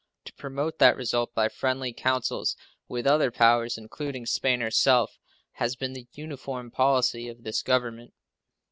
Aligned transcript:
To 0.25 0.33
promote 0.33 0.79
that 0.79 0.95
result 0.97 1.31
by 1.35 1.47
friendly 1.47 1.93
counsels 1.93 2.57
with 2.87 3.05
other 3.05 3.29
powers, 3.29 3.77
including 3.77 4.25
Spain 4.25 4.59
herself, 4.59 5.19
has 5.51 5.75
been 5.75 5.93
the 5.93 6.07
uniform 6.13 6.71
policy 6.71 7.27
of 7.27 7.43
this 7.43 7.61
Government. 7.61 8.11